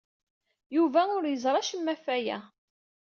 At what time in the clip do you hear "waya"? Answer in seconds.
2.09-2.39